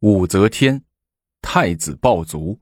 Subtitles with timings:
[0.00, 0.84] 武则天，
[1.40, 2.60] 太子暴卒。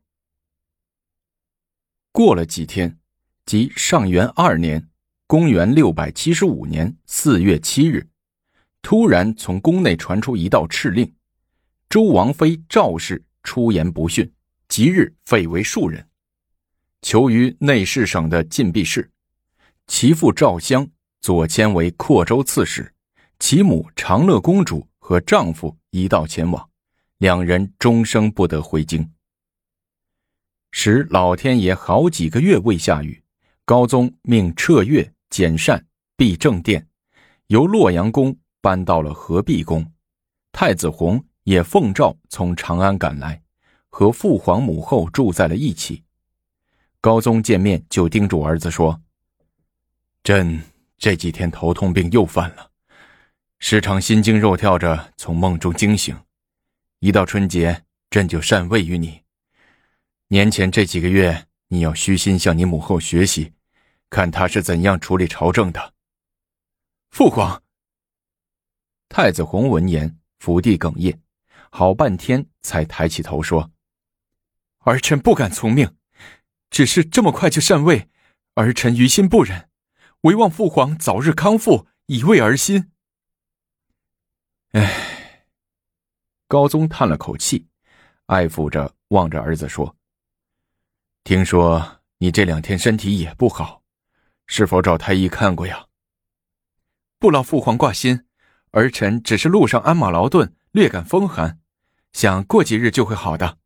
[2.13, 3.01] 过了几天，
[3.45, 4.89] 即上元二年
[5.27, 8.09] （公元六百七十五年）四月七日，
[8.83, 11.13] 突然从宫内传出一道敕令：
[11.89, 14.33] 周王妃赵氏出言不逊，
[14.69, 16.09] 即日废为庶人，
[17.03, 19.11] 囚于内侍省的禁闭室。
[19.89, 20.89] 其父赵襄
[21.21, 22.95] 左迁为扩州刺史，
[23.41, 26.71] 其母长乐公主和丈夫一道前往。
[27.19, 29.11] 两人终生不得回京。
[30.73, 33.23] 时老天爷好几个月未下雨，
[33.65, 36.87] 高宗命撤月、减膳、闭正殿，
[37.47, 39.93] 由洛阳宫搬到了合璧宫。
[40.51, 43.41] 太子弘也奉诏从长安赶来，
[43.89, 46.03] 和父皇母后住在了一起。
[47.01, 49.01] 高宗见面就叮嘱儿子说
[50.25, 50.61] ：“朕
[50.99, 52.71] 这几天头痛病又犯了，
[53.61, 56.17] 时常心惊肉跳着从梦中惊醒。”
[57.05, 59.25] 一到春节，朕就禅位于你。
[60.29, 63.53] 年前这几个月，你要虚心向你母后学习，
[64.09, 65.93] 看她是怎样处理朝政的。
[67.11, 67.63] 父皇。
[69.11, 71.21] 太子弘闻言，伏地哽咽，
[71.69, 73.71] 好半天才抬起头说
[74.85, 75.95] ：“儿臣不敢从命，
[76.71, 78.09] 只是这么快就禅位，
[78.55, 79.69] 儿臣于心不忍，
[80.23, 82.91] 唯望父皇早日康复，以慰儿心。”
[84.73, 85.14] 唉。
[86.55, 87.67] 高宗叹了口气，
[88.27, 89.97] 爱抚着望着儿子说
[91.25, 93.83] ：“听说你这两天身体也不好，
[94.47, 95.89] 是否找太医看过呀？”
[97.19, 98.25] 不劳父皇挂心，
[98.71, 101.59] 儿臣只是路上鞍马劳顿，略感风寒，
[102.13, 103.59] 想过几日就会好的。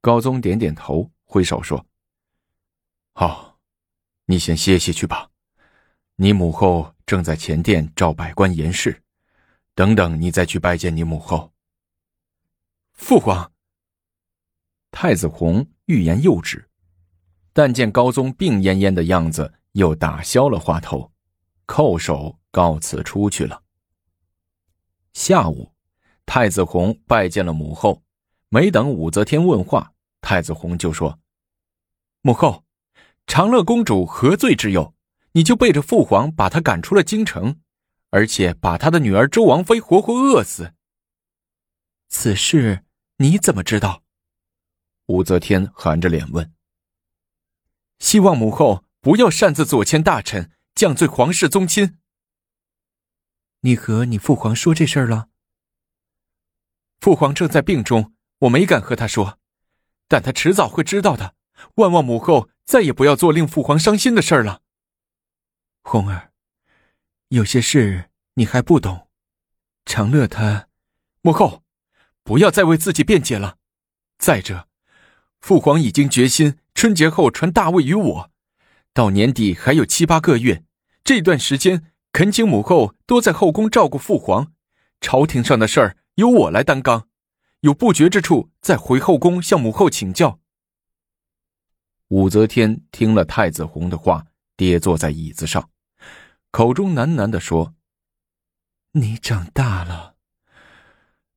[0.00, 1.86] 高宗点点头，挥手说
[3.14, 3.60] ：“好，
[4.24, 5.30] 你先歇息去吧。
[6.16, 9.00] 你母后正在前殿召百官言事。”
[9.78, 11.52] 等等，你再去拜见你母后。
[12.94, 13.52] 父皇。
[14.90, 16.68] 太子弘欲言又止，
[17.52, 21.12] 但见高宗病恹恹的样子，又打消了话头，
[21.68, 23.62] 叩首告辞出去了。
[25.12, 25.72] 下午，
[26.26, 28.02] 太子弘拜见了母后，
[28.48, 31.20] 没等武则天问话，太子弘就说
[32.22, 32.64] ：“母后，
[33.28, 34.92] 长乐公主何罪之有？
[35.30, 37.60] 你就背着父皇把她赶出了京城？”
[38.10, 40.74] 而且把他的女儿周王妃活活饿死。
[42.08, 42.84] 此事
[43.16, 44.02] 你怎么知道？
[45.06, 46.54] 武则天含着脸问。
[47.98, 51.98] 希望母后不要擅自左迁大臣，降罪皇室宗亲。
[53.60, 55.28] 你和你父皇说这事儿了？
[57.00, 59.38] 父皇正在病中，我没敢和他说，
[60.06, 61.34] 但他迟早会知道的。
[61.74, 64.62] 万望母后再也不要做令父皇伤心的事儿了。
[65.82, 66.32] 红儿。
[67.28, 69.08] 有些事你还不懂，
[69.84, 70.68] 长乐他，
[71.20, 71.62] 母后，
[72.22, 73.58] 不要再为自己辩解了。
[74.16, 74.66] 再者，
[75.38, 78.30] 父皇已经决心春节后传大位于我，
[78.94, 80.64] 到年底还有七八个月，
[81.04, 84.54] 这段时间恳请母后多在后宫照顾父皇，
[85.02, 87.08] 朝廷上的事儿由我来担纲，
[87.60, 90.40] 有不决之处再回后宫向母后请教。
[92.08, 94.24] 武则天听了太子弘的话，
[94.56, 95.68] 跌坐在椅子上。
[96.50, 97.74] 口中喃喃的说
[98.92, 100.16] ：“你长大了，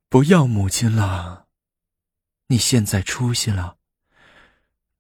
[0.07, 1.47] 不要母亲了。
[2.47, 3.77] 你现在出息了，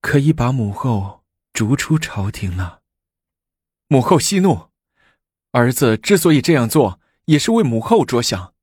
[0.01, 1.23] 可以把母后
[1.53, 2.81] 逐出朝廷了。
[3.87, 4.69] 母后息怒，
[5.51, 8.53] 儿子之所以这样做，也是为母后着想。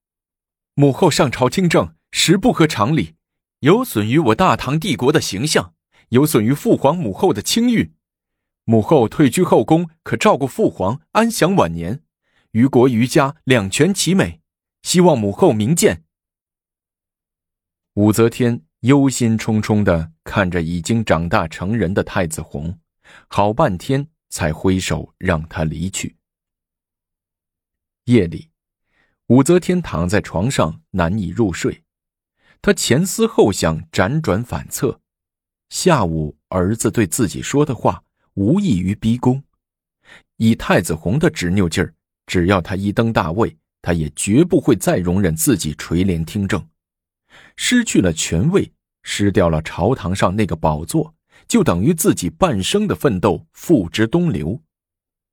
[0.74, 3.16] 母后上朝听政，实不合常理，
[3.60, 5.74] 有损于我大唐帝国的形象，
[6.10, 7.94] 有损于父皇母后的清誉。”
[8.70, 12.02] 母后退居后宫，可照顾父皇，安享晚年，
[12.50, 14.42] 于国于家两全其美。
[14.82, 16.04] 希望母后明鉴。
[17.94, 22.78] 武则天忧心忡忡的看着已经长大成人的太子弘，
[23.28, 26.18] 好半天才挥手让他离去。
[28.04, 28.50] 夜里，
[29.28, 31.84] 武则天躺在床上难以入睡，
[32.60, 35.00] 她前思后想，辗转反侧。
[35.70, 38.04] 下午，儿子对自己说的话。
[38.38, 39.42] 无异于逼宫，
[40.36, 41.92] 以太子弘的执拗劲儿，
[42.24, 46.64] 只要他一登大位，他也绝不会再容忍自己垂帘听政。
[47.56, 48.70] 失去了权位，
[49.02, 51.12] 失掉了朝堂上那个宝座，
[51.48, 54.62] 就等于自己半生的奋斗付之东流。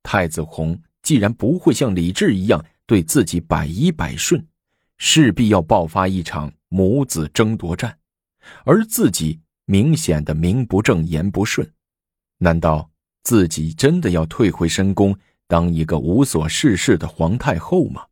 [0.02, 4.44] 太子弘既然不会像李治一样对自己百依百顺，
[4.98, 7.96] 势必要爆发一场母子争夺战，
[8.64, 11.72] 而自己明显的名不正言不顺，
[12.40, 12.90] 难道？
[13.26, 15.18] 自己真的要退回深宫，
[15.48, 18.06] 当一个无所事事的皇太后吗？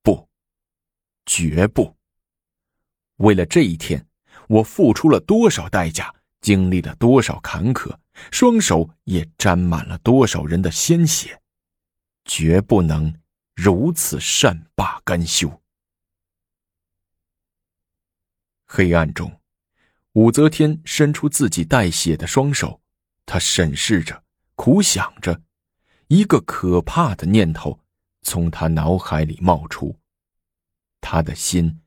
[0.00, 0.28] 不，
[1.26, 1.96] 绝不。
[3.16, 4.06] 为了这一天，
[4.48, 7.92] 我付出了多少代价，经历了多少坎坷，
[8.30, 11.42] 双手也沾满了多少人的鲜血，
[12.24, 13.12] 绝不能
[13.56, 15.60] 如此善罢甘休。
[18.66, 19.40] 黑暗中，
[20.12, 22.80] 武则天伸出自己带血的双手，
[23.26, 24.22] 他审视着，
[24.54, 25.42] 苦想着，
[26.08, 27.80] 一个可怕的念头
[28.22, 29.98] 从他脑海里冒出，
[31.00, 31.80] 他的心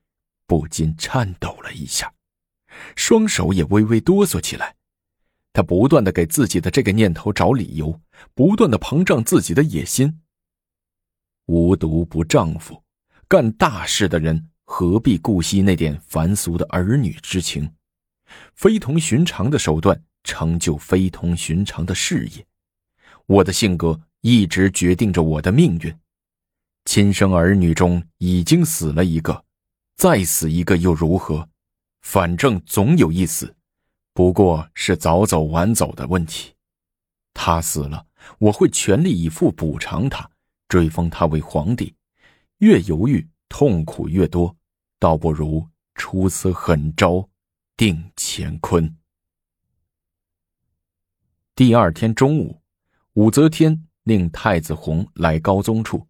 [0.46, 2.12] 不禁颤抖了一下，
[2.96, 4.76] 双手也微微哆嗦起来。
[5.52, 8.00] 他不断的给自己的这个念头找理由，
[8.34, 10.20] 不断的膨胀自己的野心。
[11.46, 12.84] 无毒不丈夫，
[13.26, 14.50] 干大事的人。
[14.70, 17.72] 何必顾惜那点凡俗的儿女之情？
[18.52, 22.46] 非同寻常的手段成就非同寻常的事业。
[23.26, 25.94] 我的性格一直决定着我的命运。
[26.84, 29.44] 亲生儿女中已经死了一个，
[29.96, 31.48] 再死一个又如何？
[32.00, 33.54] 反正总有一死，
[34.14, 36.54] 不过是早走晚走的问题。
[37.34, 38.06] 他死了，
[38.38, 40.28] 我会全力以赴补偿他，
[40.68, 41.94] 追封他为皇帝。
[42.58, 44.56] 越犹豫，痛苦越多。
[44.98, 47.28] 倒不如出此狠招，
[47.76, 48.97] 定乾坤。
[51.58, 52.62] 第二天中午，
[53.14, 56.06] 武则天令太子弘来高宗处，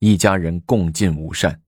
[0.00, 1.62] 一家人共进午膳。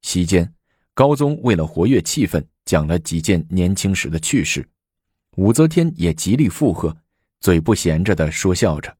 [0.00, 0.50] 席间，
[0.94, 4.66] 高宗为了活跃气氛，讲了几件年轻时的趣事，
[5.36, 6.96] 武则天也极力附和，
[7.40, 8.96] 嘴不闲着的说笑着。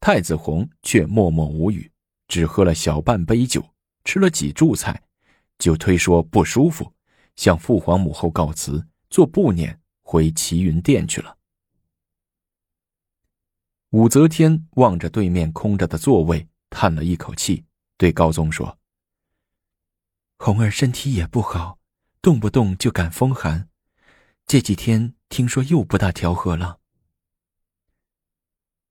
[0.00, 1.92] 太子弘却默默无语，
[2.26, 3.62] 只喝了小半杯酒，
[4.02, 4.98] 吃了几柱菜。
[5.58, 6.90] 就推说不舒服，
[7.36, 11.36] 向父皇母后告辞，做步辇回齐云殿去了。
[13.90, 17.64] 武则天望着对面空着的座位，叹了一口气，
[17.96, 18.78] 对高宗说
[20.38, 21.78] ：“红儿身体也不好，
[22.20, 23.68] 动不动就感风寒，
[24.46, 26.80] 这几天听说又不大调和了。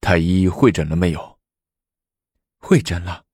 [0.02, 1.40] 太医会诊了没有？
[2.58, 3.26] 会诊了，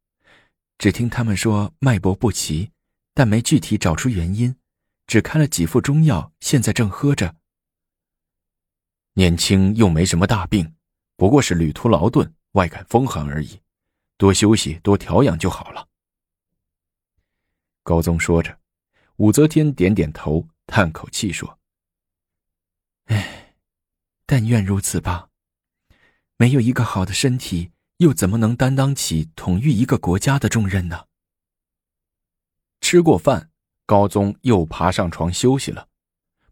[0.77, 2.71] 只听他们说脉搏不齐。”
[3.15, 4.55] 但没具体找出原因，
[5.05, 7.35] 只开了几副中药，现在正喝着。
[9.13, 10.73] 年轻又没什么大病，
[11.15, 13.61] 不过是旅途劳顿，外感风寒而已，
[14.17, 15.87] 多休息，多调养就好了。
[17.83, 18.59] 高宗说着，
[19.17, 21.59] 武则天点点头，叹口气说
[23.05, 23.55] ：“唉，
[24.25, 25.29] 但愿如此吧。
[26.37, 31.05] 没有一个好的身体，又怎么能担当起统御一个国家的重任呢？”
[32.81, 33.51] 吃过饭，
[33.85, 35.87] 高宗又爬上床休息了。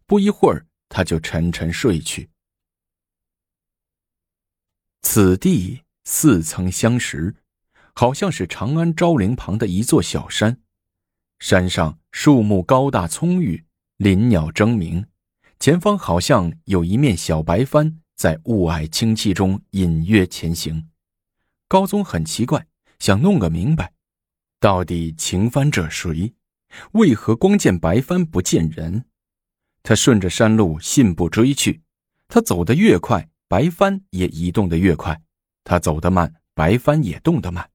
[0.06, 2.30] 不一会儿，他就沉沉睡去。
[5.02, 7.34] 此地似曾相识，
[7.92, 10.62] 好像是长安昭陵旁的一座小山。
[11.38, 13.64] 山上树木高大葱郁，
[13.96, 15.04] 林鸟争鸣，
[15.58, 20.88] 前方好像有一面小白帆在雾霭清气中隐约前行。
[21.68, 22.66] 高宗很奇怪，
[22.98, 23.92] 想弄个明白。
[24.60, 26.34] 到底擎帆者谁？
[26.92, 29.04] 为何光见白帆不见人？
[29.82, 31.82] 他顺着山路信步追去。
[32.28, 35.14] 他走得越快，白帆也移动得越快；
[35.62, 37.68] 他走得慢，白帆也动得慢。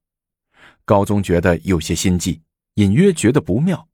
[0.85, 2.41] 高宗觉得有些心悸，
[2.73, 3.87] 隐约觉得不妙。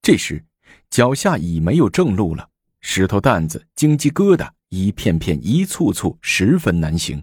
[0.00, 0.44] 这时，
[0.90, 2.48] 脚下已没有正路了，
[2.82, 7.20] 石头担子、荆棘疙瘩一片片、一簇簇，十分难行。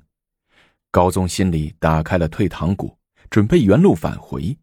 [0.92, 2.98] 高宗心里打开了退堂鼓，
[3.30, 4.58] 准备原路返回。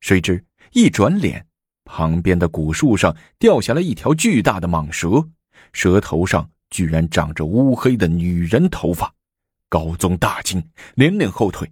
[0.00, 0.42] 谁知
[0.72, 1.46] 一转脸，
[1.84, 5.28] 旁边的古树上掉下来一条巨大的蟒蛇，
[5.74, 9.14] 蛇头上居然长着乌黑的女人头发。
[9.68, 10.60] 高宗大惊，
[10.96, 11.70] 连连后退。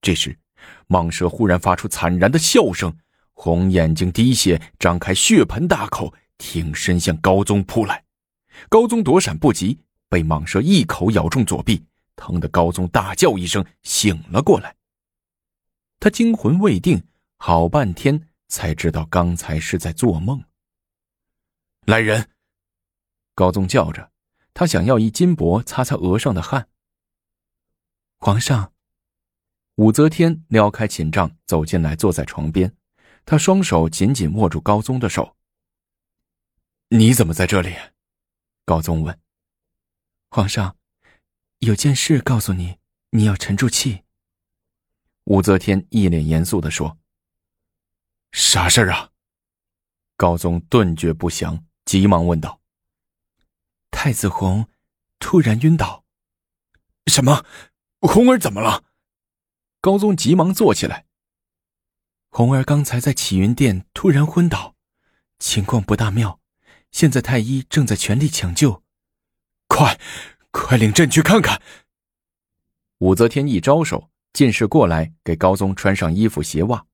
[0.00, 0.38] 这时，
[0.86, 2.96] 蟒蛇忽然发出惨然的笑声，
[3.32, 8.04] 红眼睛滴血，张开血盆大口，挺身向高宗扑来。
[8.68, 11.84] 高宗躲闪不及，被蟒蛇一口咬中左臂，
[12.14, 14.76] 疼得高宗大叫一声，醒了过来。
[15.98, 17.02] 他惊魂未定。
[17.36, 20.42] 好半天才知道刚才是在做梦。
[21.84, 22.30] 来人！
[23.34, 24.10] 高宗叫着，
[24.54, 26.68] 他想要一金箔擦擦额上的汗。
[28.18, 28.72] 皇上，
[29.74, 32.74] 武则天撩开寝帐走进来，坐在床边，
[33.26, 35.36] 她双手紧紧握住高宗的手。
[36.88, 37.74] 你怎么在这里？
[38.64, 39.20] 高宗问。
[40.30, 40.76] 皇上，
[41.58, 42.78] 有件事告诉你，
[43.10, 44.04] 你要沉住气。
[45.24, 46.98] 武则天一脸严肃的说。
[48.32, 49.10] 啥事儿啊？
[50.16, 52.60] 高宗顿觉不祥，急忙问道
[53.94, 54.66] ：“太子红
[55.20, 56.04] 突然晕倒。”
[57.06, 57.44] 什么？
[58.00, 58.82] 红儿怎么了？
[59.80, 61.06] 高宗急忙坐起来。
[62.28, 64.74] 红儿刚才在启云殿突然昏倒，
[65.38, 66.40] 情况不大妙，
[66.90, 68.82] 现在太医正在全力抢救，
[69.68, 69.98] 快，
[70.50, 71.62] 快领朕去看看。
[72.98, 76.84] 武则天一招手，进士过来给高宗穿上衣服鞋袜，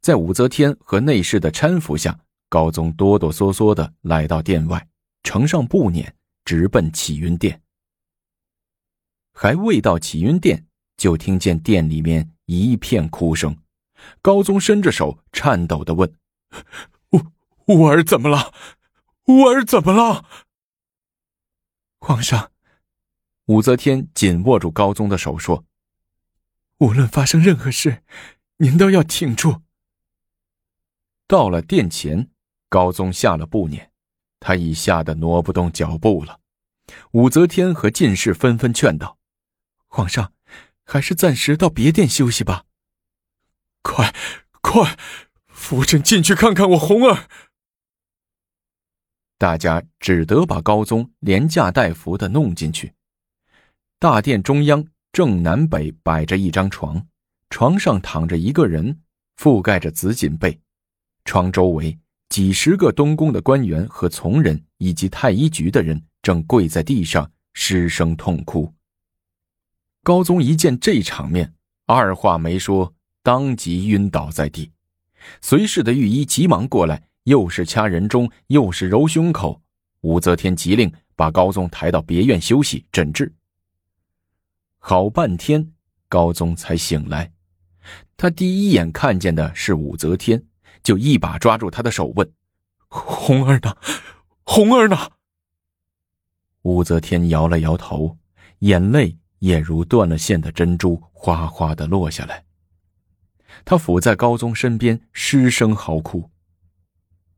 [0.00, 4.88] 在武则天和内侍的搀扶下，高宗哆哆嗦嗦的来到殿外，
[5.22, 6.10] 呈上布辇，
[6.46, 7.60] 直奔启云殿。
[9.34, 13.58] 还未到启云殿，就听见殿里面一片哭声。
[14.22, 16.14] 高宗伸着手，颤抖的问
[17.10, 17.32] ：“我
[17.66, 18.54] 我儿怎么了？
[19.24, 20.24] 我儿怎么了？”
[21.98, 22.52] 皇上，
[23.46, 25.64] 武则天紧握住高宗的手说
[26.78, 28.04] ：“无论发生任何事，
[28.58, 29.62] 您都要挺住。”
[31.26, 32.30] 到了殿前，
[32.68, 33.88] 高宗下了步辇，
[34.40, 36.40] 他已吓得挪不动脚步了。
[37.12, 39.18] 武则天和进士纷纷劝道
[39.88, 40.32] ：“皇上，
[40.84, 42.64] 还是暂时到别殿休息吧。”
[43.82, 44.14] 快，
[44.60, 44.96] 快，
[45.48, 47.28] 扶朕进去看看我红儿。
[49.38, 52.94] 大家只得把高宗连架带扶的弄进去。
[53.98, 57.06] 大殿中央正南北摆着一张床，
[57.50, 59.02] 床上躺着一个人，
[59.36, 60.60] 覆盖着紫锦被。
[61.24, 61.98] 床周围
[62.36, 68.70] 几十个东宫的官员和从人，以及太医局的人，正跪在地上失声痛哭。
[70.02, 71.50] 高宗一见这场面，
[71.86, 72.92] 二话没说。
[73.22, 74.70] 当即晕倒在地，
[75.40, 79.62] 随侍的御医急忙过来，又是掐人中，又是揉胸口。
[80.02, 83.32] 武则天急令把高宗抬到别院休息诊治。
[84.76, 85.72] 好半天，
[86.06, 87.32] 高宗才醒来。
[88.14, 90.44] 他第一眼看见的是武则天，
[90.82, 92.32] 就一把抓住他的手问
[92.88, 93.76] ：“红儿呢？
[94.44, 94.96] 红儿呢？”
[96.62, 98.18] 武则天摇了摇头，
[98.60, 102.44] 眼泪也如断了线的珍珠，哗哗的落下来。
[103.64, 106.30] 他伏在高宗身边，失声嚎哭。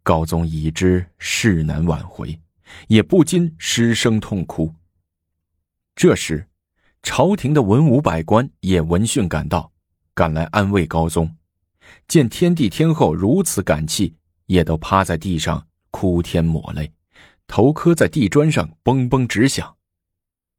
[0.03, 2.41] 高宗已知事难挽回，
[2.87, 4.75] 也不禁失声痛哭。
[5.95, 6.49] 这时，
[7.03, 9.71] 朝廷的文武百官也闻讯赶到，
[10.15, 11.37] 赶来安慰高宗。
[12.07, 14.15] 见天帝天后如此感泣，
[14.47, 16.91] 也都趴在地上哭天抹泪，
[17.47, 19.77] 头磕在地砖上，嘣嘣直响。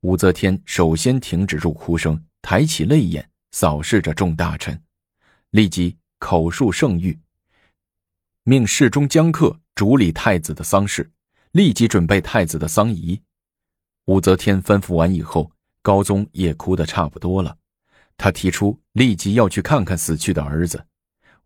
[0.01, 4.81] 武则天首先停止住哭声，抬起泪眼，扫视着众大臣。
[5.51, 7.17] 立即口述圣谕，
[8.43, 11.09] 命侍中江克主理太子的丧事，
[11.51, 13.19] 立即准备太子的丧仪。
[14.05, 17.57] 武则天吩咐完以后，高宗也哭得差不多了。
[18.15, 20.85] 他提出立即要去看看死去的儿子，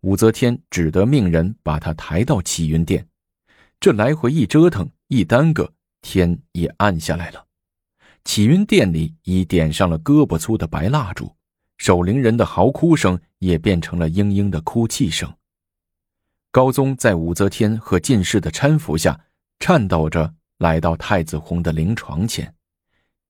[0.04, 3.08] 武则天只得命人把他抬到启云殿。
[3.80, 7.46] 这来回一折腾，一耽搁，天也暗下来了。
[8.22, 11.34] 启云殿里已点上了胳膊粗的白蜡烛。
[11.78, 15.34] 守灵人的嚎哭声也变成了嘤嘤的哭泣声。
[16.50, 19.18] 高宗在武则天和进士的搀扶下，
[19.58, 22.54] 颤抖着来到太子弘的灵床前。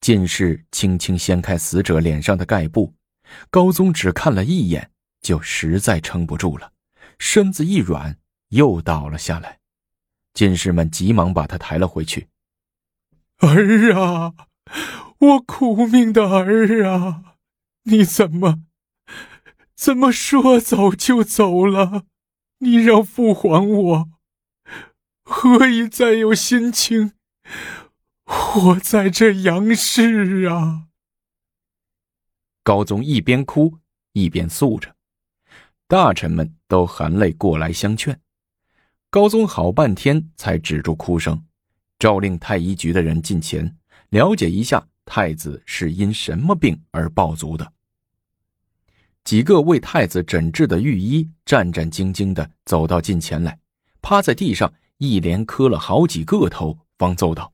[0.01, 2.93] 进士轻轻掀开死者脸上的盖布，
[3.49, 4.91] 高宗只看了一眼，
[5.25, 6.75] 就实在撑不住了，
[7.19, 8.19] 身子一软，
[8.51, 9.59] 又倒了下来。
[10.35, 12.29] 进士们急忙把他抬了回去。
[13.39, 14.35] 儿啊，
[15.19, 17.37] 我苦命的儿啊！
[17.85, 18.65] 你怎么，
[19.75, 22.05] 怎么说走就走了？
[22.59, 24.11] 你让父皇我，
[25.25, 27.15] 何以再有心情
[28.25, 30.89] 活在这阳世啊？
[32.63, 33.79] 高宗一边哭
[34.13, 34.94] 一边诉着，
[35.87, 38.19] 大臣们都含泪过来相劝。
[39.11, 41.45] 高宗好半天才止住哭声，
[41.99, 43.77] 诏令太医局的人进前
[44.09, 47.73] 了解一下太子是因什么病而暴卒的。
[49.23, 53.59] 几个为太子诊治的御医战战兢兢的走到近前来，
[54.03, 57.53] 趴在地上一连磕了好几个头，方奏道：“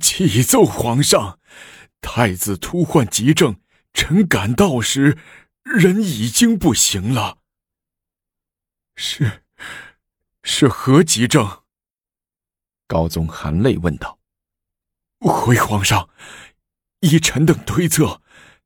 [0.00, 1.38] 启奏皇上，
[2.00, 3.56] 太子突患急症，
[3.94, 5.16] 臣赶到时，
[5.62, 7.38] 人已经不行了。
[8.96, 9.44] 是，
[10.42, 11.62] 是何急症？”
[12.86, 14.18] 高宗含泪问道。
[15.20, 16.08] “回皇上，
[17.00, 18.22] 依臣等推测。”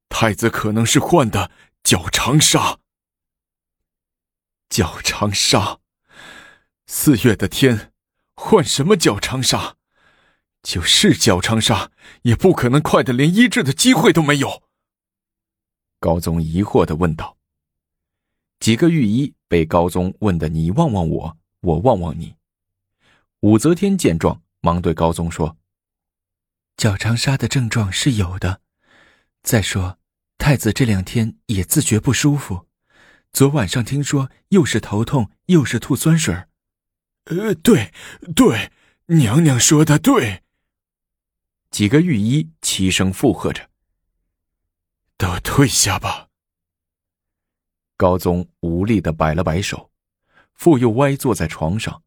[0.09, 1.51] 太子可能是患的
[1.83, 2.79] 脚长沙。
[4.69, 5.81] 脚长沙，
[6.87, 7.93] 四月的天，
[8.37, 9.77] 患什么脚长沙？
[10.63, 11.91] 就是脚长沙，
[12.23, 14.63] 也不可能快的连医治的机会都没有。
[16.04, 17.38] 高宗疑惑的问道。
[18.61, 22.34] 几个御医被高宗问的你望望我，我望望你。
[23.40, 25.56] 武则天见状，忙对高宗说
[26.76, 28.61] ：“脚长沙的症状是有的。”
[29.42, 29.99] 再说，
[30.37, 32.66] 太子这两天也自觉不舒服，
[33.32, 36.34] 昨晚上听说又是头痛又是吐酸水
[37.25, 37.94] 呃，对
[38.37, 38.70] 对，
[39.06, 40.42] 娘娘说的对。
[41.70, 43.70] 几个御医齐声附和着。
[45.25, 46.28] 都退下吧。
[47.97, 49.90] 高宗无力的摆了摆手，
[50.52, 52.02] 傅佑歪坐在床上，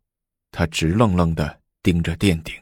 [0.51, 2.53] 他直愣愣的盯着殿顶，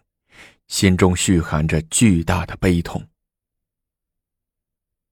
[0.69, 3.05] 心中蓄含着巨大的悲痛。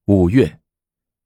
[0.06, 0.62] 五月，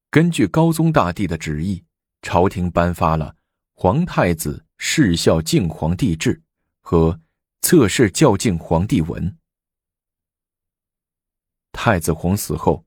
[0.10, 1.86] 根据高宗大帝的旨意，
[2.24, 3.36] 朝廷颁发了
[3.76, 6.36] 《皇太子侍孝敬皇帝制》
[6.82, 7.12] 和
[7.62, 9.30] 《侧室孝敬皇帝文》。
[11.72, 12.87] 太子弘死后。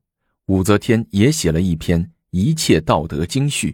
[0.51, 3.71] 武则天也写了一篇《一切道德经序》。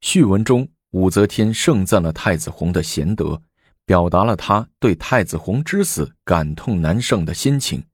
[0.00, 3.42] 序文中，武则天盛赞了太子弘的贤德，
[3.84, 7.84] 表达了他对太子弘之死感痛难胜的心情。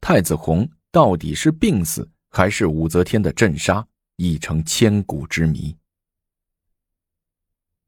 [0.00, 5.76] 太子弘到底是病死，还是武则天的镇杀，已成千古之谜。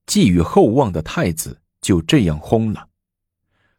[0.04, 2.90] 寄予厚望的太子就这样轰了，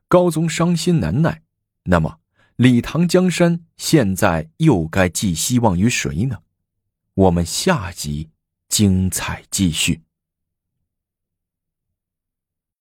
[0.07, 1.43] 高宗伤心难耐。
[1.83, 2.17] 那么？
[2.57, 6.39] 李唐江山现在又该寄希望于谁呢？
[7.13, 8.31] 我们下集
[8.67, 10.06] 精彩继续。